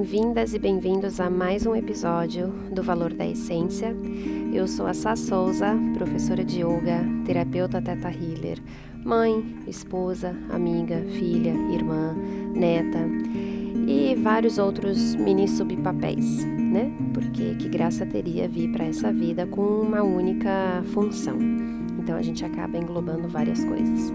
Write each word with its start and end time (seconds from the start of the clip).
bem-vindas 0.00 0.54
e 0.54 0.58
bem-vindos 0.58 1.20
a 1.20 1.28
mais 1.28 1.66
um 1.66 1.76
episódio 1.76 2.48
do 2.72 2.82
Valor 2.82 3.12
da 3.12 3.26
Essência. 3.26 3.94
Eu 4.50 4.66
sou 4.66 4.86
a 4.86 4.94
Sá 4.94 5.14
Souza, 5.14 5.78
professora 5.92 6.42
de 6.42 6.62
yoga, 6.62 7.04
terapeuta 7.26 7.82
Teta 7.82 8.08
Healer, 8.08 8.58
mãe, 9.04 9.44
esposa, 9.66 10.34
amiga, 10.48 11.04
filha, 11.18 11.52
irmã, 11.70 12.16
neta 12.54 12.98
e 13.86 14.14
vários 14.14 14.56
outros 14.56 15.14
mini 15.16 15.46
subpapéis, 15.46 16.46
né? 16.46 16.90
Porque 17.12 17.56
que 17.56 17.68
graça 17.68 18.06
teria 18.06 18.48
vir 18.48 18.72
para 18.72 18.86
essa 18.86 19.12
vida 19.12 19.46
com 19.46 19.82
uma 19.82 20.02
única 20.02 20.82
função. 20.94 21.36
Então 21.98 22.16
a 22.16 22.22
gente 22.22 22.42
acaba 22.42 22.78
englobando 22.78 23.28
várias 23.28 23.62
coisas. 23.62 24.10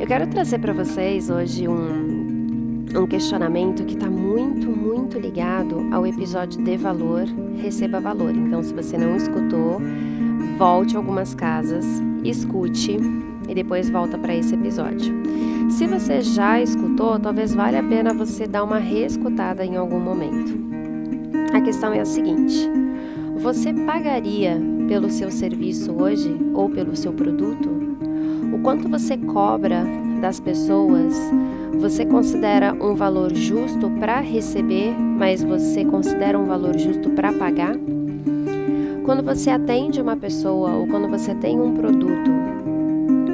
Eu 0.00 0.06
quero 0.06 0.28
trazer 0.28 0.60
para 0.60 0.72
vocês 0.72 1.28
hoje 1.28 1.66
um 1.66 2.20
um 2.98 3.06
questionamento 3.06 3.84
que 3.84 3.94
está 3.94 4.10
muito, 5.10 5.18
ligado 5.18 5.88
ao 5.90 6.06
episódio 6.06 6.62
de 6.62 6.76
valor, 6.76 7.24
receba 7.56 7.98
valor. 7.98 8.32
Então, 8.32 8.62
se 8.62 8.72
você 8.72 8.96
não 8.96 9.16
escutou, 9.16 9.80
volte 10.56 10.96
algumas 10.96 11.34
casas, 11.34 11.84
escute 12.22 12.96
e 13.48 13.54
depois 13.54 13.90
volta 13.90 14.16
para 14.16 14.36
esse 14.36 14.54
episódio. 14.54 15.12
Se 15.68 15.86
você 15.88 16.20
já 16.20 16.60
escutou, 16.60 17.18
talvez 17.18 17.52
valha 17.52 17.80
a 17.80 17.82
pena 17.82 18.14
você 18.14 18.46
dar 18.46 18.62
uma 18.62 18.78
reescutada 18.78 19.64
em 19.64 19.76
algum 19.76 19.98
momento. 19.98 20.52
A 21.52 21.60
questão 21.60 21.92
é 21.92 21.98
a 21.98 22.04
seguinte: 22.04 22.70
você 23.36 23.72
pagaria 23.72 24.60
pelo 24.86 25.10
seu 25.10 25.30
serviço 25.30 25.92
hoje 25.92 26.36
ou 26.54 26.70
pelo 26.70 26.94
seu 26.94 27.12
produto? 27.12 27.68
O 28.52 28.60
quanto 28.60 28.88
você 28.88 29.16
cobra 29.16 29.84
das 30.20 30.38
pessoas 30.38 31.14
você 31.80 32.04
considera 32.04 32.74
um 32.74 32.94
valor 32.94 33.34
justo 33.34 33.90
para 33.98 34.20
receber, 34.20 34.92
mas 34.92 35.42
você 35.42 35.82
considera 35.84 36.38
um 36.38 36.44
valor 36.44 36.76
justo 36.76 37.08
para 37.10 37.32
pagar? 37.32 37.74
Quando 39.04 39.22
você 39.22 39.48
atende 39.48 40.00
uma 40.00 40.16
pessoa 40.16 40.72
ou 40.72 40.86
quando 40.86 41.08
você 41.08 41.34
tem 41.34 41.58
um 41.58 41.74
produto 41.74 42.30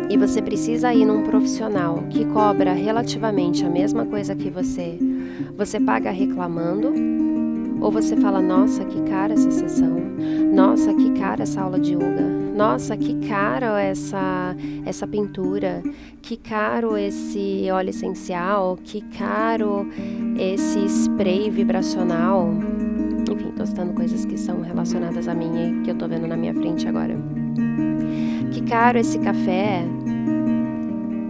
e 0.08 0.16
você 0.16 0.40
precisa 0.40 0.94
ir 0.94 1.04
num 1.04 1.24
profissional 1.24 2.04
que 2.08 2.24
cobra 2.26 2.72
relativamente 2.72 3.64
a 3.64 3.68
mesma 3.68 4.06
coisa 4.06 4.36
que 4.36 4.48
você, 4.48 4.96
você 5.56 5.80
paga 5.80 6.10
reclamando? 6.10 6.94
Ou 7.80 7.90
você 7.90 8.16
fala, 8.16 8.40
nossa, 8.40 8.84
que 8.84 9.02
cara 9.02 9.34
essa 9.34 9.50
sessão, 9.50 9.96
nossa, 10.54 10.94
que 10.94 11.10
cara 11.18 11.42
essa 11.42 11.60
aula 11.60 11.78
de 11.78 11.94
yoga, 11.94 12.45
nossa, 12.56 12.96
que 12.96 13.14
caro 13.28 13.76
essa 13.76 14.56
essa 14.84 15.06
pintura, 15.06 15.82
que 16.22 16.36
caro 16.36 16.96
esse 16.96 17.68
óleo 17.70 17.90
essencial, 17.90 18.78
que 18.82 19.02
caro 19.16 19.86
esse 20.38 20.88
spray 20.88 21.50
vibracional. 21.50 22.48
Enfim, 23.30 23.52
tô 23.52 23.66
citando 23.66 23.92
coisas 23.92 24.24
que 24.24 24.38
são 24.38 24.62
relacionadas 24.62 25.28
a 25.28 25.34
mim 25.34 25.80
e 25.80 25.82
que 25.82 25.90
eu 25.90 25.94
tô 25.94 26.08
vendo 26.08 26.26
na 26.26 26.36
minha 26.36 26.54
frente 26.54 26.88
agora. 26.88 27.16
Que 28.52 28.62
caro 28.62 28.98
esse 28.98 29.18
café. 29.18 29.84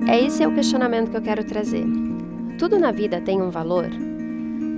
É 0.08 0.20
esse 0.20 0.42
é 0.42 0.48
o 0.48 0.54
questionamento 0.54 1.10
que 1.10 1.16
eu 1.16 1.22
quero 1.22 1.44
trazer. 1.44 1.84
Tudo 2.58 2.78
na 2.78 2.92
vida 2.92 3.20
tem 3.20 3.42
um 3.42 3.50
valor 3.50 3.90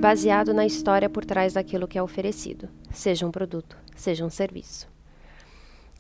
baseado 0.01 0.55
na 0.55 0.65
história 0.65 1.11
por 1.11 1.25
trás 1.25 1.53
daquilo 1.53 1.87
que 1.87 1.99
é 1.99 2.03
oferecido, 2.03 2.69
seja 2.91 3.27
um 3.27 3.31
produto, 3.31 3.77
seja 3.95 4.25
um 4.25 4.31
serviço. 4.31 4.98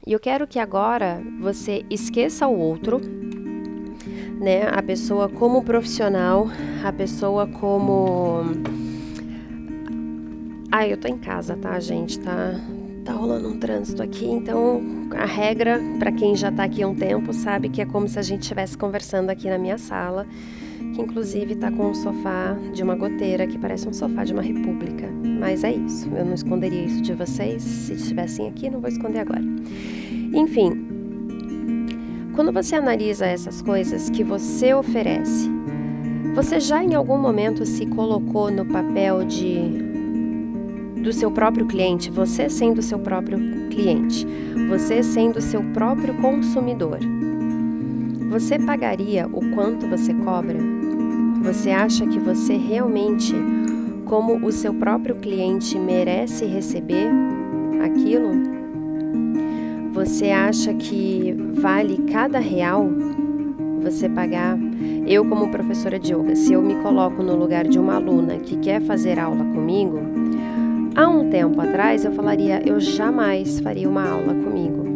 E 0.08 0.12
eu 0.14 0.18
quero 0.18 0.46
que 0.46 0.58
agora 0.58 1.22
você 1.38 1.84
esqueça 1.90 2.48
o 2.48 2.58
outro, 2.58 2.98
né? 4.40 4.62
A 4.72 4.82
pessoa 4.82 5.28
como 5.28 5.62
profissional, 5.62 6.48
a 6.82 6.90
pessoa 6.90 7.46
como 7.46 8.40
Ah, 10.72 10.88
eu 10.88 10.96
tô 10.96 11.08
em 11.08 11.18
casa, 11.18 11.56
tá, 11.56 11.78
gente? 11.78 12.18
Tá 12.20 12.58
tá 13.04 13.12
rolando 13.12 13.48
um 13.50 13.58
trânsito 13.58 14.02
aqui, 14.02 14.24
então 14.24 14.80
a 15.14 15.26
regra 15.26 15.78
para 15.98 16.10
quem 16.10 16.34
já 16.34 16.50
tá 16.50 16.64
aqui 16.64 16.82
há 16.82 16.88
um 16.88 16.94
tempo 16.94 17.30
sabe 17.34 17.68
que 17.68 17.82
é 17.82 17.84
como 17.84 18.08
se 18.08 18.18
a 18.18 18.22
gente 18.22 18.40
estivesse 18.42 18.78
conversando 18.78 19.28
aqui 19.28 19.50
na 19.50 19.58
minha 19.58 19.76
sala, 19.76 20.26
que 20.94 21.02
inclusive 21.02 21.54
tá 21.54 21.70
com 21.70 21.90
um 21.90 21.94
sofá 21.94 22.56
de 22.72 22.82
uma 22.82 22.94
goteira 22.94 23.46
que 23.46 23.58
parece 23.58 23.86
um 23.86 23.92
sofá 23.92 24.24
de 24.24 24.32
uma 24.32 24.42
república. 24.42 25.17
Mas 25.38 25.62
é 25.62 25.72
isso, 25.72 26.08
eu 26.08 26.24
não 26.24 26.34
esconderia 26.34 26.84
isso 26.84 27.00
de 27.00 27.14
vocês 27.14 27.62
se 27.62 27.92
estivessem 27.92 28.48
aqui, 28.48 28.68
não 28.68 28.80
vou 28.80 28.88
esconder 28.88 29.20
agora. 29.20 29.42
Enfim, 30.34 30.86
quando 32.34 32.52
você 32.52 32.76
analisa 32.76 33.26
essas 33.26 33.62
coisas 33.62 34.10
que 34.10 34.24
você 34.24 34.74
oferece, 34.74 35.48
você 36.34 36.60
já 36.60 36.82
em 36.82 36.94
algum 36.94 37.18
momento 37.18 37.64
se 37.64 37.86
colocou 37.86 38.50
no 38.50 38.64
papel 38.66 39.24
de 39.24 39.88
do 41.02 41.12
seu 41.12 41.30
próprio 41.30 41.66
cliente, 41.66 42.10
você 42.10 42.48
sendo 42.48 42.82
seu 42.82 42.98
próprio 42.98 43.38
cliente, 43.70 44.26
você 44.68 45.02
sendo 45.02 45.40
seu 45.40 45.62
próprio 45.72 46.14
consumidor. 46.14 46.98
Você 48.30 48.58
pagaria 48.58 49.26
o 49.26 49.50
quanto 49.54 49.86
você 49.86 50.12
cobra? 50.12 50.58
Você 51.42 51.70
acha 51.70 52.06
que 52.06 52.18
você 52.18 52.56
realmente, 52.56 53.34
como 54.08 54.44
o 54.44 54.50
seu 54.50 54.72
próprio 54.72 55.16
cliente, 55.16 55.78
merece 55.78 56.46
receber 56.46 57.10
aquilo? 57.84 58.30
Você 59.92 60.30
acha 60.30 60.72
que 60.74 61.34
vale 61.54 61.98
cada 62.10 62.38
real 62.38 62.88
você 63.82 64.08
pagar? 64.08 64.58
Eu, 65.06 65.24
como 65.24 65.50
professora 65.50 65.98
de 65.98 66.12
yoga, 66.12 66.34
se 66.34 66.52
eu 66.52 66.62
me 66.62 66.76
coloco 66.76 67.22
no 67.22 67.36
lugar 67.36 67.66
de 67.66 67.78
uma 67.78 67.96
aluna 67.96 68.38
que 68.38 68.56
quer 68.58 68.80
fazer 68.82 69.18
aula 69.18 69.44
comigo, 69.44 69.98
há 70.94 71.08
um 71.08 71.28
tempo 71.30 71.60
atrás 71.60 72.04
eu 72.04 72.12
falaria: 72.12 72.62
eu 72.66 72.80
jamais 72.80 73.60
faria 73.60 73.88
uma 73.88 74.08
aula 74.08 74.34
comigo. 74.34 74.86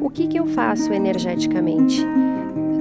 O 0.00 0.10
que, 0.10 0.26
que 0.26 0.38
eu 0.38 0.46
faço 0.46 0.92
energeticamente? 0.92 2.04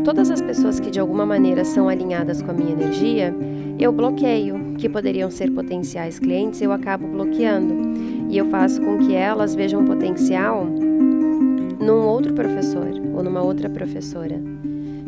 Todas 0.04 0.32
as 0.32 0.42
pessoas 0.42 0.80
que 0.80 0.90
de 0.90 1.00
alguma 1.00 1.26
maneira 1.26 1.64
são 1.64 1.88
alinhadas 1.90 2.42
com 2.42 2.52
a 2.52 2.54
minha 2.54 2.72
energia, 2.72 3.34
eu 3.78 3.92
bloqueio, 3.92 4.69
que 4.80 4.90
poderiam 4.90 5.30
ser 5.30 5.52
potenciais 5.52 6.18
clientes, 6.18 6.62
eu 6.62 6.72
acabo 6.72 7.08
bloqueando. 7.08 7.74
E 8.30 8.38
eu 8.38 8.46
faço 8.50 8.82
com 8.82 8.98
que 8.98 9.14
elas 9.14 9.54
vejam 9.54 9.84
potencial 9.86 10.66
num 10.66 12.06
outro 12.06 12.34
professor 12.34 12.88
ou 13.14 13.24
numa 13.24 13.42
outra 13.42 13.70
professora 13.70 14.40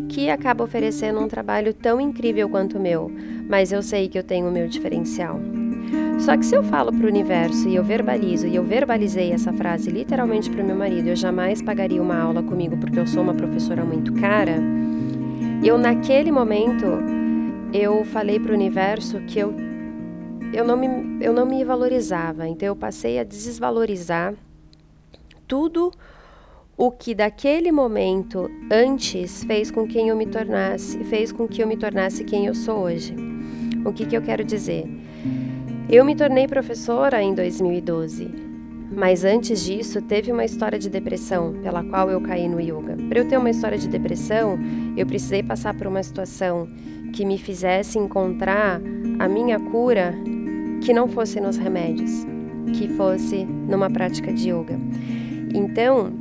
que 0.09 0.29
acaba 0.29 0.63
oferecendo 0.63 1.21
um 1.21 1.27
trabalho 1.27 1.73
tão 1.73 2.01
incrível 2.01 2.49
quanto 2.49 2.77
o 2.77 2.81
meu, 2.81 3.09
mas 3.47 3.71
eu 3.71 3.81
sei 3.81 4.09
que 4.09 4.19
eu 4.19 4.23
tenho 4.23 4.49
o 4.49 4.51
meu 4.51 4.67
diferencial. 4.67 5.39
Só 6.19 6.35
que 6.35 6.45
se 6.45 6.53
eu 6.53 6.63
falo 6.63 6.91
para 6.91 7.05
o 7.05 7.09
universo 7.09 7.69
e 7.69 7.75
eu 7.75 7.83
verbalizo, 7.83 8.45
e 8.45 8.55
eu 8.55 8.63
verbalizei 8.63 9.31
essa 9.31 9.53
frase 9.53 9.89
literalmente 9.89 10.49
para 10.49 10.63
o 10.63 10.65
meu 10.65 10.75
marido, 10.75 11.07
eu 11.07 11.15
jamais 11.15 11.61
pagaria 11.61 12.01
uma 12.01 12.17
aula 12.17 12.43
comigo 12.43 12.75
porque 12.75 12.99
eu 12.99 13.07
sou 13.07 13.23
uma 13.23 13.33
professora 13.33 13.85
muito 13.85 14.11
cara, 14.13 14.57
eu 15.63 15.77
naquele 15.77 16.31
momento 16.31 16.85
eu 17.73 18.03
falei 18.03 18.39
para 18.39 18.51
o 18.51 18.55
universo 18.55 19.19
que 19.21 19.39
eu, 19.39 19.53
eu, 20.53 20.65
não 20.65 20.75
me, 20.75 21.23
eu 21.23 21.31
não 21.31 21.45
me 21.45 21.63
valorizava, 21.63 22.47
então 22.47 22.67
eu 22.67 22.75
passei 22.75 23.17
a 23.19 23.23
desvalorizar 23.23 24.33
tudo 25.47 25.91
o 26.77 26.91
que 26.91 27.13
daquele 27.13 27.71
momento 27.71 28.49
antes 28.71 29.43
fez 29.43 29.69
com 29.69 29.87
que 29.87 29.99
eu 29.99 30.15
me 30.15 30.25
tornasse, 30.25 31.03
fez 31.05 31.31
com 31.31 31.47
que 31.47 31.61
eu 31.61 31.67
me 31.67 31.77
tornasse 31.77 32.23
quem 32.23 32.45
eu 32.45 32.55
sou 32.55 32.79
hoje. 32.79 33.15
O 33.85 33.93
que, 33.93 34.05
que 34.05 34.15
eu 34.15 34.21
quero 34.21 34.43
dizer? 34.43 34.85
Eu 35.89 36.03
me 36.05 36.15
tornei 36.15 36.47
professora 36.47 37.21
em 37.21 37.33
2012, 37.33 38.29
mas 38.91 39.23
antes 39.23 39.63
disso 39.63 40.01
teve 40.01 40.31
uma 40.31 40.45
história 40.45 40.77
de 40.77 40.89
depressão 40.89 41.53
pela 41.61 41.83
qual 41.83 42.09
eu 42.09 42.19
caí 42.21 42.47
no 42.47 42.59
yoga. 42.59 42.97
Para 43.09 43.19
eu 43.19 43.27
ter 43.27 43.37
uma 43.37 43.49
história 43.49 43.77
de 43.77 43.87
depressão, 43.87 44.57
eu 44.97 45.05
precisei 45.05 45.43
passar 45.43 45.73
por 45.73 45.87
uma 45.87 46.01
situação 46.01 46.67
que 47.13 47.25
me 47.25 47.37
fizesse 47.37 47.97
encontrar 47.97 48.81
a 49.19 49.27
minha 49.27 49.59
cura 49.59 50.13
que 50.81 50.93
não 50.93 51.07
fosse 51.07 51.39
nos 51.39 51.57
remédios, 51.57 52.25
que 52.73 52.87
fosse 52.89 53.45
numa 53.45 53.89
prática 53.89 54.33
de 54.33 54.49
yoga. 54.49 54.79
Então, 55.53 56.11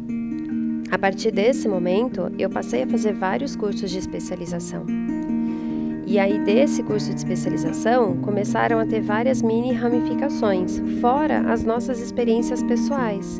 a 0.90 0.98
partir 0.98 1.30
desse 1.30 1.68
momento, 1.68 2.30
eu 2.38 2.50
passei 2.50 2.82
a 2.82 2.86
fazer 2.86 3.14
vários 3.14 3.54
cursos 3.54 3.90
de 3.90 3.98
especialização. 3.98 4.84
E 6.06 6.18
aí, 6.18 6.44
desse 6.44 6.82
curso 6.82 7.10
de 7.10 7.16
especialização, 7.16 8.16
começaram 8.16 8.80
a 8.80 8.84
ter 8.84 9.00
várias 9.00 9.40
mini 9.40 9.72
ramificações, 9.72 10.82
fora 11.00 11.52
as 11.52 11.64
nossas 11.64 12.00
experiências 12.00 12.62
pessoais, 12.64 13.38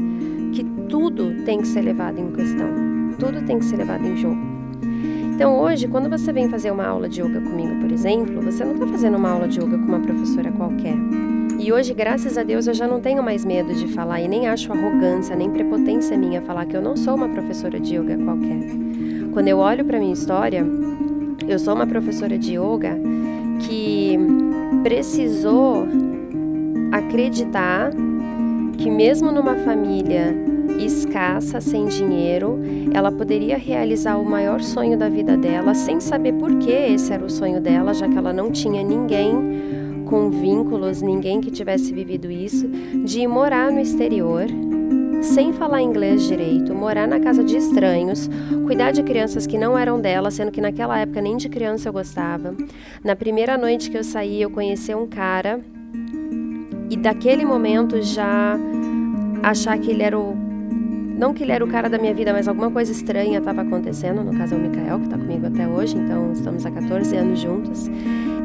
que 0.53 0.63
tudo 0.89 1.43
tem 1.45 1.61
que 1.61 1.67
ser 1.67 1.81
levado 1.81 2.21
em 2.21 2.31
questão, 2.31 2.69
tudo 3.19 3.45
tem 3.45 3.59
que 3.59 3.65
ser 3.65 3.77
levado 3.77 4.07
em 4.07 4.17
jogo. 4.17 4.50
Então, 5.41 5.59
hoje, 5.59 5.89
quando 5.89 6.11
você 6.11 6.35
vem 6.35 6.51
fazer 6.51 6.71
uma 6.71 6.87
aula 6.87 7.09
de 7.09 7.23
yoga 7.23 7.41
comigo, 7.41 7.75
por 7.81 7.91
exemplo, 7.91 8.43
você 8.43 8.63
não 8.63 8.75
está 8.75 8.87
fazendo 8.87 9.17
uma 9.17 9.31
aula 9.31 9.49
de 9.49 9.59
yoga 9.59 9.79
com 9.79 9.87
uma 9.87 9.99
professora 9.99 10.53
qualquer. 10.53 10.95
E 11.59 11.73
hoje, 11.73 11.95
graças 11.95 12.37
a 12.37 12.43
Deus, 12.43 12.67
eu 12.67 12.75
já 12.75 12.87
não 12.87 13.01
tenho 13.01 13.23
mais 13.23 13.43
medo 13.43 13.73
de 13.73 13.87
falar 13.89 14.21
e 14.21 14.29
nem 14.29 14.47
acho 14.47 14.71
arrogância 14.71 15.35
nem 15.35 15.49
prepotência 15.49 16.15
minha 16.15 16.43
falar 16.43 16.67
que 16.67 16.77
eu 16.77 16.83
não 16.83 16.95
sou 16.95 17.15
uma 17.15 17.27
professora 17.27 17.81
de 17.81 17.97
yoga 17.97 18.19
qualquer. 18.19 18.61
Quando 19.33 19.49
eu 19.49 19.57
olho 19.57 19.83
para 19.83 19.99
minha 19.99 20.13
história, 20.13 20.63
eu 21.49 21.59
sou 21.59 21.75
uma 21.75 21.87
professora 21.87 22.37
de 22.37 22.59
yoga 22.59 22.99
que 23.61 24.19
precisou 24.83 25.89
acreditar 26.93 27.93
que 28.77 28.91
mesmo 28.91 29.33
numa 29.33 29.55
família 29.55 30.35
escassa, 30.79 31.61
sem 31.61 31.87
dinheiro, 31.87 32.59
ela 32.93 33.11
poderia 33.11 33.57
realizar 33.57 34.17
o 34.17 34.25
maior 34.25 34.61
sonho 34.61 34.97
da 34.97 35.09
vida 35.09 35.37
dela, 35.37 35.75
sem 35.75 36.01
saber 36.01 36.35
por 36.35 36.59
que 36.59 36.71
esse 36.71 37.13
era 37.13 37.25
o 37.25 37.31
sonho 37.31 37.61
dela, 37.61 37.95
já 37.95 38.09
que 38.09 38.17
ela 38.17 38.33
não 38.33 38.51
tinha 38.51 38.83
ninguém 38.83 39.35
com 40.07 40.31
vínculos, 40.31 41.01
ninguém 41.01 41.41
que 41.41 41.51
tivesse 41.51 41.93
vivido 41.93 42.31
isso, 42.31 42.67
de 43.05 43.27
morar 43.27 43.71
no 43.71 43.79
exterior, 43.79 44.47
sem 45.23 45.53
falar 45.53 45.83
inglês 45.83 46.27
direito, 46.27 46.75
morar 46.75 47.07
na 47.07 47.21
casa 47.21 47.45
de 47.45 47.57
estranhos, 47.57 48.29
cuidar 48.67 48.91
de 48.91 49.03
crianças 49.03 49.47
que 49.47 49.59
não 49.59 49.79
eram 49.79 50.01
dela, 50.01 50.31
sendo 50.31 50.51
que 50.51 50.61
naquela 50.61 50.99
época 50.99 51.21
nem 51.21 51.37
de 51.37 51.49
criança 51.49 51.89
eu 51.89 51.93
gostava. 51.93 52.55
Na 53.05 53.15
primeira 53.15 53.57
noite 53.57 53.91
que 53.91 53.99
eu 53.99 54.05
saí, 54.05 54.43
eu 54.43 54.51
conheci 54.51 54.95
um 54.95 55.07
cara 55.07 55.61
e 56.89 56.97
daquele 56.97 57.45
momento 57.45 58.03
já 58.03 58.59
achar 59.43 59.79
que 59.79 59.91
ele 59.91 60.03
era 60.03 60.19
o 60.19 60.50
não 61.21 61.35
que 61.35 61.43
ele 61.43 61.53
era 61.53 61.63
o 61.63 61.69
cara 61.69 61.87
da 61.87 61.99
minha 61.99 62.15
vida, 62.15 62.33
mas 62.33 62.49
alguma 62.49 62.71
coisa 62.71 62.91
estranha 62.91 63.39
estava 63.39 63.61
acontecendo. 63.61 64.25
No 64.25 64.37
caso 64.39 64.55
é 64.55 64.57
o 64.57 64.61
Mikael, 64.61 64.99
que 64.99 65.05
está 65.05 65.19
comigo 65.19 65.47
até 65.47 65.69
hoje, 65.69 65.95
então 65.95 66.33
estamos 66.33 66.65
há 66.65 66.71
14 66.71 67.15
anos 67.15 67.39
juntos. 67.39 67.91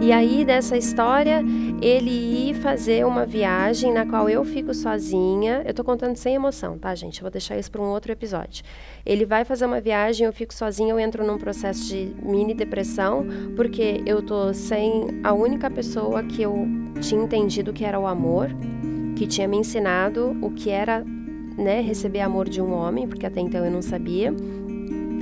E 0.01 0.11
aí, 0.11 0.43
dessa 0.43 0.75
história, 0.75 1.41
ele 1.81 2.49
ir 2.49 2.55
fazer 2.55 3.05
uma 3.05 3.25
viagem 3.25 3.93
na 3.93 4.05
qual 4.05 4.29
eu 4.29 4.43
fico 4.43 4.73
sozinha. 4.73 5.61
Eu 5.63 5.69
estou 5.69 5.85
contando 5.85 6.17
sem 6.17 6.35
emoção, 6.35 6.77
tá, 6.77 6.93
gente? 6.93 7.19
Eu 7.19 7.21
vou 7.21 7.31
deixar 7.31 7.57
isso 7.57 7.71
para 7.71 7.81
um 7.81 7.85
outro 7.85 8.11
episódio. 8.11 8.61
Ele 9.05 9.25
vai 9.25 9.45
fazer 9.45 9.65
uma 9.65 9.79
viagem, 9.79 10.25
eu 10.27 10.33
fico 10.33 10.53
sozinha, 10.53 10.91
eu 10.91 10.99
entro 10.99 11.25
num 11.25 11.37
processo 11.37 11.87
de 11.87 12.13
mini 12.21 12.53
depressão, 12.53 13.25
porque 13.55 14.03
eu 14.05 14.21
tô 14.21 14.53
sem 14.53 15.21
a 15.23 15.31
única 15.31 15.69
pessoa 15.71 16.23
que 16.23 16.41
eu 16.41 16.67
tinha 16.99 17.23
entendido 17.23 17.71
que 17.71 17.85
era 17.85 17.97
o 17.97 18.05
amor, 18.05 18.49
que 19.15 19.25
tinha 19.25 19.47
me 19.47 19.55
ensinado 19.55 20.37
o 20.41 20.51
que 20.51 20.69
era 20.69 21.05
né, 21.57 21.81
receber 21.81 22.21
amor 22.21 22.49
de 22.49 22.61
um 22.61 22.73
homem, 22.73 23.07
porque 23.07 23.25
até 23.25 23.39
então 23.41 23.63
eu 23.63 23.71
não 23.71 23.81
sabia, 23.81 24.33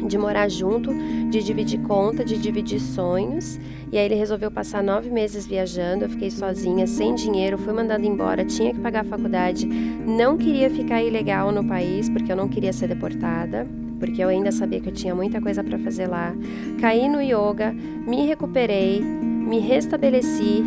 de 0.08 0.18
morar 0.18 0.50
junto, 0.50 0.92
de 1.30 1.42
dividir 1.42 1.80
conta, 1.82 2.24
de 2.24 2.38
dividir 2.38 2.80
sonhos. 2.80 3.60
E 3.92 3.98
aí 3.98 4.06
ele 4.06 4.16
resolveu 4.16 4.52
passar 4.52 4.84
nove 4.84 5.10
meses 5.10 5.46
viajando. 5.46 6.06
Eu 6.06 6.10
fiquei 6.10 6.30
sozinha, 6.30 6.86
sem 6.88 7.16
dinheiro, 7.16 7.58
fui 7.58 7.74
mandada 7.74 8.06
embora, 8.06 8.44
tinha 8.44 8.74
que 8.74 8.80
pagar 8.80 9.02
a 9.02 9.06
faculdade, 9.06 9.66
não 9.66 10.38
queria 10.38 10.70
ficar 10.70 11.02
ilegal 11.02 11.52
no 11.52 11.64
país 11.64 12.10
porque 12.10 12.32
eu 12.32 12.36
não 12.36 12.48
queria 12.48 12.74
ser 12.74 12.88
deportada. 12.88 13.68
Porque 14.00 14.22
eu 14.22 14.28
ainda 14.28 14.52
sabia 14.52 14.82
que 14.82 14.90
eu 14.90 14.94
tinha 14.94 15.16
muita 15.16 15.40
coisa 15.40 15.64
para 15.64 15.80
fazer 15.80 16.08
lá. 16.08 16.36
Caí 16.82 17.08
no 17.08 17.22
yoga, 17.22 17.72
me 17.72 18.26
recuperei, 18.26 19.00
me 19.00 19.60
restabeleci, 19.60 20.62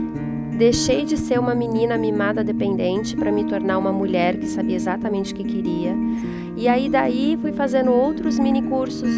Deixei 0.57 1.05
de 1.05 1.19
ser 1.19 1.39
uma 1.39 1.55
menina 1.55 1.99
mimada 1.99 2.43
dependente 2.43 3.15
para 3.15 3.31
me 3.31 3.45
tornar 3.45 3.77
uma 3.77 3.93
mulher 3.93 4.39
que 4.39 4.47
sabia 4.47 4.75
exatamente 4.75 5.35
o 5.35 5.37
que 5.37 5.45
queria. 5.45 5.95
E 6.57 6.67
aí 6.67 6.89
daí 6.89 7.39
fui 7.43 7.53
fazendo 7.53 7.93
outros 7.93 8.39
mini 8.39 8.63
cursos, 8.63 9.11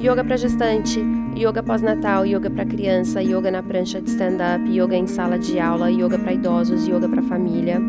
yoga 0.00 0.24
para 0.24 0.36
gestante, 0.36 1.00
yoga 1.36 1.62
pós-natal, 1.62 2.26
yoga 2.26 2.50
para 2.50 2.64
criança, 2.64 3.22
yoga 3.22 3.52
na 3.52 3.62
prancha 3.62 4.00
de 4.00 4.10
stand-up, 4.10 4.68
yoga 4.68 4.96
em 4.96 5.06
sala 5.06 5.38
de 5.38 5.60
aula, 5.60 5.92
yoga 5.92 6.18
para 6.18 6.32
idosos, 6.32 6.88
yoga 6.88 7.08
para 7.08 7.22
família. 7.22 7.80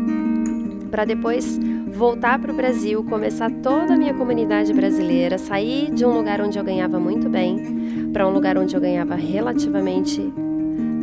Para 0.88 1.04
depois 1.04 1.58
voltar 1.92 2.38
para 2.38 2.52
o 2.52 2.56
Brasil, 2.56 3.02
começar 3.02 3.50
toda 3.50 3.94
a 3.94 3.96
minha 3.96 4.14
comunidade 4.14 4.72
brasileira, 4.72 5.38
sair 5.38 5.90
de 5.90 6.04
um 6.04 6.12
lugar 6.12 6.40
onde 6.40 6.56
eu 6.56 6.62
ganhava 6.62 7.00
muito 7.00 7.28
bem 7.28 8.10
para 8.12 8.28
um 8.28 8.30
lugar 8.30 8.56
onde 8.56 8.76
eu 8.76 8.80
ganhava 8.80 9.16
relativamente 9.16 10.32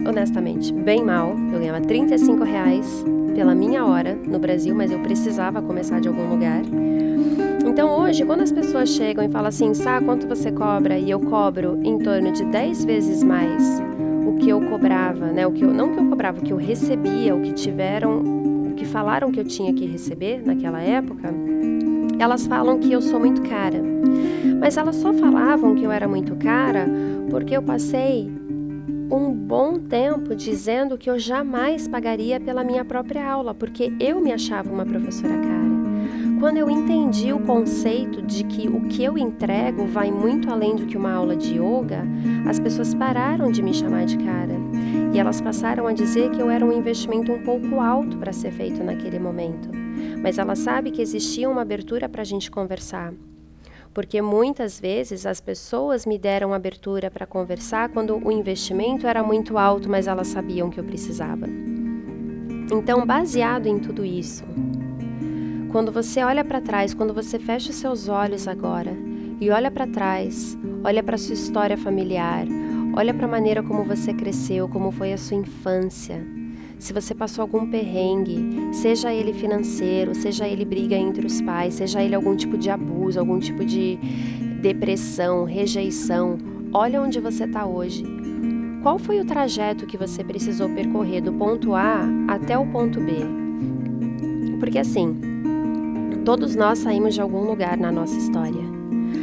honestamente, 0.06 0.74
bem 0.74 1.04
mal. 1.04 1.36
Eu 1.52 1.60
ganhava 1.60 1.82
35 1.82 2.44
reais 2.44 3.06
pela 3.36 3.56
minha 3.56 3.86
hora 3.86 4.16
no 4.16 4.40
Brasil, 4.40 4.76
mas 4.76 4.92
eu 4.92 5.00
precisava 5.00 5.62
começar 5.62 6.00
de 6.00 6.08
algum 6.08 6.30
lugar. 6.30 6.62
Então 7.66 8.00
hoje, 8.00 8.24
quando 8.26 8.42
as 8.42 8.52
pessoas 8.52 8.90
chegam 8.90 9.26
e 9.26 9.30
falam 9.30 9.48
assim, 9.48 9.74
Sá, 9.74 10.00
quanto 10.02 10.28
você 10.28 10.52
cobra? 10.52 10.98
E 10.98 11.10
eu 11.10 11.20
cobro 11.20 11.80
em 11.84 11.98
torno 11.98 12.32
de 12.32 12.44
10 12.46 12.86
vezes 12.86 13.24
mais 13.24 13.82
o 14.28 14.36
que 14.38 14.50
eu 14.50 14.62
cobrava, 14.62 15.28
né? 15.28 15.48
O 15.48 15.52
que 15.52 15.64
eu, 15.64 15.74
não 15.74 15.92
que 15.92 16.00
eu 16.00 16.08
cobrava, 16.08 16.40
o 16.40 16.44
que 16.44 16.54
eu 16.54 16.58
recebia, 16.58 17.36
o 17.36 17.42
que 17.42 17.54
tiveram, 17.54 18.20
o 18.20 18.74
que 18.76 18.86
falaram 18.86 19.32
que 19.32 19.40
eu 19.40 19.46
tinha 19.46 19.74
que 19.74 19.86
receber 19.86 20.42
naquela 20.46 20.82
época, 20.82 21.34
elas 22.20 22.46
falam 22.46 22.80
que 22.80 22.92
eu 22.92 23.02
sou 23.02 23.20
muito 23.20 23.42
cara. 23.44 23.82
Mas 24.60 24.78
elas 24.78 24.96
só 24.96 25.14
falavam 25.14 25.76
que 25.76 25.84
eu 25.84 25.92
era 25.92 26.08
muito 26.08 26.36
cara 26.36 26.88
porque 27.30 27.56
eu 27.56 27.62
passei 27.62 28.32
um 29.16 29.32
bom 29.32 29.78
tempo 29.78 30.36
dizendo 30.36 30.98
que 30.98 31.10
eu 31.10 31.20
jamais 31.20 31.88
pagaria 31.88 32.40
pela 32.40 32.64
minha 32.64 32.84
própria 32.84 33.30
aula, 33.30 33.54
porque 33.54 33.94
eu 34.00 34.20
me 34.20 34.32
achava 34.32 34.72
uma 34.72 34.86
professora 34.86 35.36
cara. 35.36 35.74
Quando 36.40 36.58
eu 36.58 36.70
entendi 36.70 37.32
o 37.32 37.40
conceito 37.40 38.22
de 38.22 38.44
que 38.44 38.68
o 38.68 38.88
que 38.88 39.04
eu 39.04 39.18
entrego 39.18 39.86
vai 39.86 40.12
muito 40.12 40.52
além 40.52 40.76
do 40.76 40.86
que 40.86 40.98
uma 40.98 41.14
aula 41.14 41.36
de 41.36 41.54
yoga, 41.54 42.04
as 42.48 42.60
pessoas 42.60 42.94
pararam 42.94 43.52
de 43.52 43.62
me 43.62 43.74
chamar 43.74 44.06
de 44.06 44.18
cara. 44.18 44.54
E 45.14 45.20
elas 45.20 45.40
passaram 45.40 45.88
a 45.88 45.94
dizer 45.94 46.32
que 46.32 46.42
eu 46.42 46.50
era 46.50 46.66
um 46.66 46.74
investimento 46.74 47.32
um 47.32 47.44
pouco 47.44 47.80
alto 47.80 48.18
para 48.18 48.34
ser 48.34 48.52
feito 48.52 48.84
naquele 48.84 49.20
momento. 49.20 49.70
Mas 50.22 50.38
ela 50.38 50.56
sabe 50.56 50.92
que 50.92 51.02
existia 51.02 51.50
uma 51.50 51.62
abertura 51.62 52.10
para 52.10 52.24
a 52.24 52.26
gente 52.26 52.52
conversar 52.52 53.14
porque 53.94 54.22
muitas 54.22 54.80
vezes 54.80 55.26
as 55.26 55.40
pessoas 55.40 56.06
me 56.06 56.18
deram 56.18 56.54
abertura 56.54 57.12
para 57.12 57.28
conversar 57.28 57.90
quando 57.90 58.16
o 58.18 58.32
investimento 58.32 59.06
era 59.06 59.22
muito 59.22 59.58
alto, 59.58 59.90
mas 59.90 60.08
elas 60.08 60.28
sabiam 60.28 60.70
que 60.70 60.80
eu 60.80 60.84
precisava. 60.84 61.48
Então, 62.72 63.06
baseado 63.06 63.68
em 63.68 63.78
tudo 63.78 64.04
isso, 64.04 64.44
quando 65.72 65.92
você 65.92 66.24
olha 66.24 66.44
para 66.44 66.62
trás, 66.62 66.94
quando 66.94 67.14
você 67.14 67.38
fecha 67.38 67.70
os 67.70 67.76
seus 67.76 68.08
olhos 68.08 68.48
agora 68.48 68.96
e 69.40 69.50
olha 69.52 69.70
para 69.70 69.86
trás, 69.86 70.58
olha 70.84 71.04
para 71.04 71.18
sua 71.18 71.34
história 71.34 71.78
familiar, 71.78 72.46
olha 72.96 73.14
para 73.14 73.26
a 73.26 73.30
maneira 73.30 73.62
como 73.62 73.84
você 73.84 74.14
cresceu, 74.14 74.68
como 74.68 74.92
foi 74.92 75.14
a 75.14 75.18
sua 75.18 75.38
infância, 75.38 76.26
se 76.84 76.92
você 76.92 77.16
passou 77.16 77.44
algum 77.44 77.66
perrengue, 77.66 78.74
seja 78.74 79.14
ele 79.14 79.32
financeiro, 79.32 80.14
seja 80.14 80.46
ele 80.46 80.66
briga 80.66 80.98
entre 80.98 81.26
os 81.26 81.40
pais, 81.40 81.76
seja 81.76 82.04
ele 82.04 82.14
algum 82.14 82.36
tipo 82.36 82.58
de 82.58 82.70
abuso, 82.70 83.18
algum 83.18 83.40
tipo 83.40 83.64
de 83.64 83.98
depressão, 84.62 85.46
rejeição, 85.46 86.38
olha 86.74 87.02
onde 87.02 87.22
você 87.22 87.46
está 87.46 87.66
hoje. 87.66 88.04
Qual 88.82 89.00
foi 89.00 89.22
o 89.22 89.26
trajeto 89.26 89.86
que 89.86 89.96
você 89.96 90.26
precisou 90.26 90.68
percorrer 90.72 91.22
do 91.22 91.32
ponto 91.32 91.74
A 91.74 92.06
até 92.28 92.58
o 92.58 92.66
ponto 92.66 93.00
B? 93.00 93.14
Porque 94.60 94.78
assim, 94.78 95.16
todos 96.26 96.54
nós 96.54 96.80
saímos 96.80 97.14
de 97.14 97.22
algum 97.22 97.46
lugar 97.46 97.78
na 97.78 97.94
nossa 97.94 98.18
história. 98.18 98.62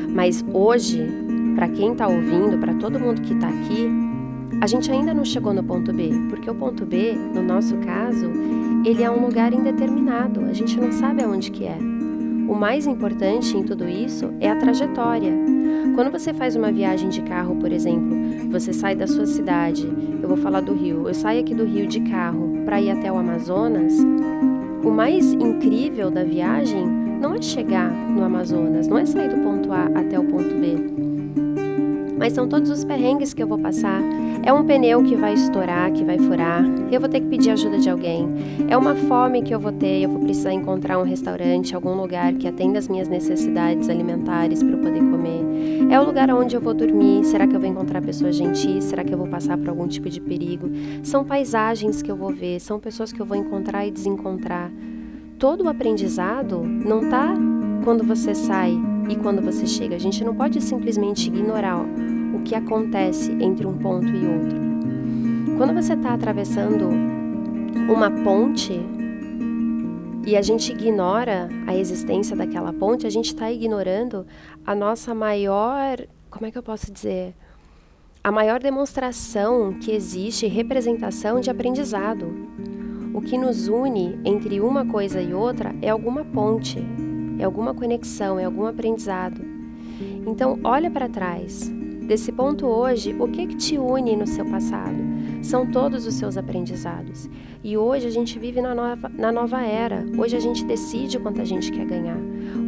Mas 0.09 0.43
hoje, 0.51 1.07
para 1.55 1.69
quem 1.69 1.93
está 1.93 2.09
ouvindo, 2.09 2.57
para 2.57 2.73
todo 2.77 2.99
mundo 2.99 3.21
que 3.21 3.35
está 3.35 3.49
aqui, 3.49 4.10
a 4.61 4.67
gente 4.67 4.93
ainda 4.93 5.15
não 5.15 5.25
chegou 5.25 5.55
no 5.55 5.65
ponto 5.65 5.91
B, 5.91 6.11
porque 6.29 6.51
o 6.51 6.55
ponto 6.55 6.85
B, 6.85 7.15
no 7.35 7.43
nosso 7.43 7.79
caso, 7.79 8.31
ele 8.85 9.03
é 9.03 9.11
um 9.11 9.25
lugar 9.25 9.55
indeterminado, 9.55 10.45
a 10.45 10.53
gente 10.53 10.79
não 10.79 10.93
sabe 10.93 11.23
aonde 11.23 11.51
que 11.51 11.65
é. 11.65 11.79
O 12.47 12.55
mais 12.55 12.87
importante 12.87 13.57
em 13.57 13.63
tudo 13.63 13.89
isso 13.89 14.31
é 14.39 14.51
a 14.51 14.57
trajetória. 14.57 15.33
Quando 15.95 16.11
você 16.11 16.35
faz 16.35 16.57
uma 16.57 16.71
viagem 16.71 17.09
de 17.09 17.23
carro, 17.23 17.57
por 17.57 17.73
exemplo, 17.73 18.15
você 18.51 18.71
sai 18.71 18.95
da 18.95 19.07
sua 19.07 19.25
cidade, 19.25 19.89
eu 20.23 20.29
vou 20.29 20.37
falar 20.37 20.61
do 20.61 20.75
Rio, 20.75 21.09
eu 21.09 21.15
saio 21.15 21.41
aqui 21.41 21.55
do 21.55 21.65
Rio 21.65 21.87
de 21.87 22.01
carro 22.01 22.63
para 22.67 22.83
ir 22.83 22.91
até 22.91 23.11
o 23.11 23.17
Amazonas, 23.17 23.95
o 24.85 24.91
mais 24.91 25.33
incrível 25.33 26.11
da 26.11 26.23
viagem 26.23 26.87
não 26.87 27.35
é 27.35 27.41
chegar 27.41 27.91
no 27.91 28.23
Amazonas, 28.25 28.87
não 28.89 28.99
é 28.99 29.07
sair 29.07 29.31
do 29.31 29.43
ponto 29.43 29.73
A 29.73 29.87
até 29.95 30.19
o 30.19 30.25
ponto 30.25 30.55
B 30.57 31.01
mas 32.21 32.35
são 32.35 32.47
todos 32.47 32.69
os 32.69 32.85
perrengues 32.85 33.33
que 33.33 33.43
eu 33.43 33.47
vou 33.47 33.59
passar. 33.59 34.03
É 34.43 34.53
um 34.53 34.63
pneu 34.63 35.03
que 35.03 35.17
vai 35.17 35.33
estourar, 35.33 35.91
que 35.91 36.05
vai 36.05 36.19
furar, 36.19 36.63
eu 36.93 37.01
vou 37.01 37.09
ter 37.09 37.21
que 37.21 37.27
pedir 37.27 37.51
ajuda 37.51 37.79
de 37.79 37.89
alguém. 37.89 38.29
É 38.69 38.77
uma 38.77 38.95
fome 38.95 39.43
que 39.43 39.55
eu 39.55 39.59
vou 39.59 39.73
ter, 39.73 40.03
eu 40.03 40.11
vou 40.11 40.21
precisar 40.21 40.53
encontrar 40.53 40.99
um 40.99 41.03
restaurante, 41.03 41.75
algum 41.75 41.95
lugar 41.95 42.35
que 42.35 42.47
atenda 42.47 42.79
as 42.79 42.89
minhas 42.89 43.09
necessidades 43.09 43.89
alimentares 43.89 44.63
para 44.63 44.73
eu 44.73 44.79
poder 44.79 45.01
comer. 45.01 45.91
É 45.91 45.99
o 45.99 46.05
lugar 46.05 46.31
onde 46.31 46.55
eu 46.55 46.61
vou 46.61 46.75
dormir, 46.75 47.25
será 47.25 47.47
que 47.47 47.57
eu 47.57 47.61
vou 47.61 47.69
encontrar 47.69 48.03
pessoas 48.03 48.37
gentis? 48.37 48.85
Será 48.85 49.03
que 49.03 49.15
eu 49.15 49.19
vou 49.19 49.27
passar 49.27 49.57
por 49.57 49.71
algum 49.71 49.89
tipo 49.89 50.11
de 50.11 50.21
perigo? 50.21 50.71
São 51.03 51.25
paisagens 51.25 52.03
que 52.03 52.11
eu 52.11 52.17
vou 52.17 52.35
ver, 52.35 52.61
são 52.61 52.79
pessoas 52.79 53.15
que 53.15 53.21
eu 53.21 53.25
vou 53.25 53.37
encontrar 53.37 53.87
e 53.87 53.91
desencontrar. 53.91 54.71
Todo 55.39 55.65
o 55.65 55.69
aprendizado 55.71 56.61
não 56.63 57.01
está 57.01 57.35
quando 57.83 58.05
você 58.05 58.35
sai 58.35 58.90
e 59.11 59.17
quando 59.17 59.43
você 59.43 59.67
chega. 59.67 59.97
A 59.97 59.99
gente 59.99 60.25
não 60.25 60.35
pode 60.35 60.61
simplesmente 60.61 61.27
ignorar 61.27 61.83
o 62.33 62.43
que 62.45 62.55
acontece 62.55 63.33
entre 63.33 63.67
um 63.67 63.77
ponto 63.77 64.07
e 64.07 64.27
outro. 64.27 64.61
Quando 65.59 65.75
você 65.75 65.95
está 65.95 66.15
atravessando 66.15 66.89
uma 67.93 68.11
ponte 68.23 68.81
e 70.25 70.37
a 70.37 70.43
gente 70.43 70.71
ignora 70.71 71.49
a 71.67 71.75
existência 71.75 72.37
daquela 72.37 72.73
ponte, 72.73 73.05
a 73.05 73.11
gente 73.11 73.27
está 73.27 73.51
ignorando 73.51 74.25
a 74.65 74.77
nossa 74.77 75.13
maior. 75.13 75.99
Como 76.31 76.47
é 76.47 76.53
que 76.53 76.59
eu 76.59 76.63
posso 76.63 76.93
dizer? 76.93 77.35
A 78.23 78.31
maior 78.31 78.61
demonstração 78.61 79.73
que 79.81 79.91
existe, 79.91 80.47
representação 80.47 81.41
de 81.41 81.51
aprendizado. 81.51 82.33
O 83.13 83.21
que 83.21 83.37
nos 83.37 83.67
une 83.67 84.21
entre 84.25 84.61
uma 84.61 84.87
coisa 84.87 85.21
e 85.21 85.35
outra 85.35 85.75
é 85.83 85.89
alguma 85.89 86.25
ponte, 86.25 86.79
é 87.41 87.45
alguma 87.45 87.75
conexão, 87.75 88.39
é 88.39 88.45
algum 88.45 88.67
aprendizado. 88.67 89.41
Então, 90.27 90.59
olha 90.63 90.91
para 90.91 91.09
trás. 91.09 91.71
Desse 92.07 92.33
ponto 92.33 92.67
hoje, 92.67 93.15
o 93.19 93.29
que, 93.29 93.47
que 93.47 93.57
te 93.57 93.79
une 93.79 94.17
no 94.17 94.27
seu 94.27 94.45
passado? 94.45 94.97
São 95.43 95.71
todos 95.71 96.07
os 96.07 96.15
seus 96.15 96.37
aprendizados. 96.37 97.31
E 97.63 97.77
hoje 97.77 98.07
a 98.07 98.11
gente 98.11 98.39
vive 98.39 98.61
na 98.61 98.75
nova, 98.75 99.09
na 99.09 99.31
nova 99.31 99.63
era. 99.63 100.05
Hoje 100.19 100.37
a 100.37 100.41
gente 100.41 100.65
decide 100.65 101.19
quanto 101.19 101.41
a 101.41 101.45
gente 101.45 101.71
quer 101.71 101.87
ganhar. 101.87 102.19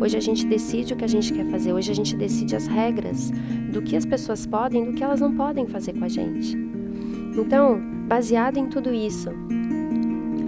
Hoje 0.01 0.17
a 0.17 0.21
gente 0.21 0.47
decide 0.47 0.95
o 0.95 0.97
que 0.97 1.05
a 1.05 1.09
gente 1.09 1.33
quer 1.33 1.45
fazer. 1.47 1.73
Hoje 1.73 1.91
a 1.91 1.95
gente 1.95 2.17
decide 2.17 2.55
as 2.55 2.67
regras 2.67 3.31
do 3.73 3.83
que 3.83 3.97
as 3.97 4.07
pessoas 4.07 4.47
podem 4.47 4.85
e 4.85 4.87
do 4.87 4.93
que 4.93 5.03
elas 5.03 5.21
não 5.21 5.35
podem 5.35 5.67
fazer 5.67 5.93
com 5.95 6.05
a 6.05 6.09
gente. 6.09 6.57
Então, 7.37 7.81
baseado 8.07 8.59
em 8.59 8.69
tudo 8.69 8.93
isso, 8.93 9.31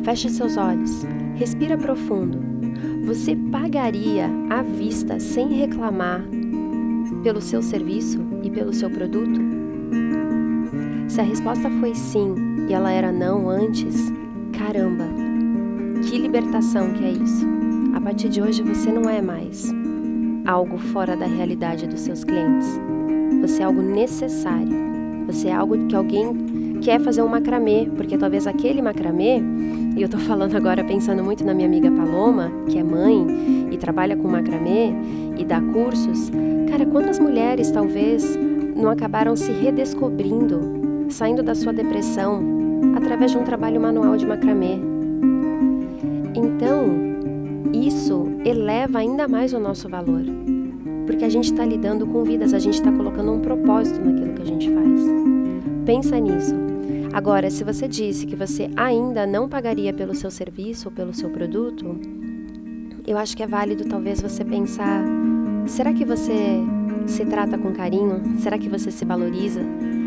feche 0.04 0.28
seus 0.31 0.57
olhos, 0.57 1.04
respira 1.35 1.76
profundo. 1.76 2.54
Você 3.07 3.37
pagaria 3.37 4.31
à 4.49 4.63
vista 4.63 5.21
sem 5.21 5.49
reclamar 5.49 6.25
pelo 7.23 7.41
seu 7.41 7.63
serviço 7.63 8.19
e 8.43 8.51
pelo 8.51 8.73
seu 8.73 8.89
produto? 8.89 9.41
Se 11.09 11.21
a 11.21 11.25
resposta 11.25 11.71
foi 11.81 11.95
sim 11.95 12.35
e 12.69 12.73
ela 12.73 12.91
era 12.91 13.13
não 13.13 13.49
antes, 13.49 14.11
caramba, 14.59 15.05
que 16.09 16.19
libertação 16.19 16.93
que 16.93 17.05
é 17.05 17.11
isso! 17.11 17.47
A 17.95 18.01
partir 18.01 18.29
de 18.29 18.41
hoje 18.41 18.63
você 18.63 18.91
não 18.91 19.09
é 19.09 19.21
mais 19.21 19.71
algo 20.47 20.79
fora 20.79 21.17
da 21.17 21.27
realidade 21.27 21.87
dos 21.87 22.01
seus 22.01 22.25
clientes. 22.25 22.69
Você 23.41 23.63
é 23.63 23.65
algo 23.65 23.81
necessário. 23.81 24.85
Você 25.27 25.49
é 25.49 25.53
algo 25.53 25.87
que 25.87 25.97
alguém 25.97 26.79
quer 26.83 27.01
fazer 27.01 27.23
um 27.23 27.29
macramê, 27.29 27.89
porque 27.97 28.19
talvez 28.19 28.47
aquele 28.47 28.83
macramê, 28.83 29.43
e 29.97 30.03
eu 30.03 30.09
tô 30.09 30.19
falando 30.19 30.57
agora 30.57 30.83
pensando 30.83 31.23
muito 31.23 31.45
na 31.45 31.55
minha 31.55 31.69
amiga 31.69 31.91
Paloma, 31.91 32.51
que 32.69 32.79
é 32.79 32.83
mãe 32.83 33.69
e 33.71 33.77
trabalha 33.77 34.17
com 34.17 34.29
macramê 34.29 34.93
e 35.39 35.45
dá 35.45 35.61
cursos. 35.61 36.31
Cara, 36.69 36.85
quantas 36.85 37.19
mulheres 37.21 37.71
talvez 37.71 38.37
não 38.75 38.91
acabaram 38.91 39.37
se 39.37 39.53
redescobrindo, 39.53 41.07
saindo 41.09 41.43
da 41.43 41.55
sua 41.55 41.73
depressão 41.73 42.43
através 42.97 43.31
de 43.31 43.39
um 43.39 43.45
trabalho 43.45 43.81
manual 43.81 44.17
de 44.17 44.27
macramê? 44.27 44.79
Então, 46.35 46.87
isso 47.73 48.27
eleva 48.45 48.99
ainda 48.99 49.29
mais 49.29 49.53
o 49.53 49.61
nosso 49.61 49.89
valor, 49.89 50.23
porque 51.07 51.25
a 51.25 51.29
gente 51.29 51.53
está 51.53 51.65
lidando 51.65 52.05
com 52.05 52.25
vidas, 52.25 52.53
a 52.53 52.59
gente 52.59 52.75
está 52.75 52.91
colocando 52.91 53.33
um 53.33 53.41
propósito 53.41 54.05
naquilo 54.05 54.35
que 54.35 54.43
a 54.43 54.47
gente 54.47 54.69
faz. 54.75 55.01
Pensa 55.87 56.19
nisso. 56.19 56.74
Agora, 57.14 57.49
se 57.49 57.62
você 57.62 57.87
disse 57.87 58.26
que 58.26 58.35
você 58.35 58.68
ainda 58.76 59.25
não 59.25 59.49
pagaria 59.49 59.92
pelo 59.92 60.16
seu 60.16 60.33
serviço 60.33 60.88
ou 60.88 60.92
pelo 60.92 61.14
seu 61.14 61.30
produto, 61.30 61.97
eu 63.06 63.16
acho 63.16 63.37
que 63.37 63.42
é 63.44 63.47
válido 63.47 63.85
talvez 63.85 64.21
você 64.21 64.44
pensar: 64.44 65.04
será 65.64 65.92
que 65.92 66.04
você 66.04 66.59
se 67.06 67.25
trata 67.25 67.56
com 67.56 67.73
carinho? 67.73 68.21
Será 68.40 68.59
que 68.59 68.68
você 68.68 68.90
se 68.90 69.04
valoriza? 69.04 69.61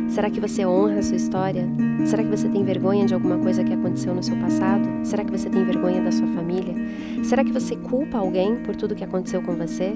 Será 0.09 0.29
que 0.29 0.41
você 0.41 0.65
honra 0.65 0.99
a 0.99 1.01
sua 1.01 1.15
história? 1.15 1.65
Será 2.05 2.23
que 2.23 2.29
você 2.29 2.49
tem 2.49 2.65
vergonha 2.65 3.05
de 3.05 3.13
alguma 3.13 3.37
coisa 3.37 3.63
que 3.63 3.71
aconteceu 3.71 4.13
no 4.13 4.21
seu 4.21 4.35
passado? 4.35 4.85
Será 5.05 5.23
que 5.23 5.31
você 5.31 5.49
tem 5.49 5.63
vergonha 5.63 6.01
da 6.01 6.11
sua 6.11 6.27
família? 6.27 6.75
Será 7.23 7.41
que 7.41 7.53
você 7.53 7.77
culpa 7.77 8.17
alguém 8.17 8.57
por 8.63 8.75
tudo 8.75 8.95
que 8.95 9.03
aconteceu 9.05 9.41
com 9.41 9.55
você? 9.55 9.93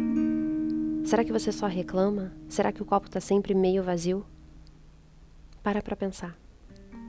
Será 1.04 1.26
que 1.26 1.34
você 1.34 1.52
só 1.52 1.68
reclama? 1.68 2.32
Será 2.48 2.72
que 2.72 2.82
o 2.82 2.86
copo 2.86 3.08
está 3.08 3.20
sempre 3.20 3.54
meio 3.54 3.84
vazio? 3.84 4.26
Para 5.62 5.82
para 5.82 5.98
pensar. 5.98 6.41